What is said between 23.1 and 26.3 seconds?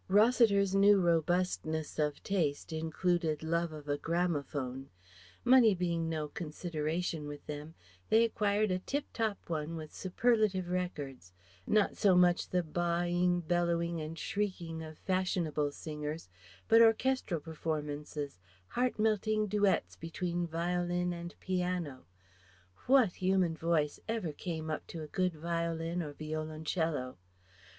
human voice ever came up to a good violin or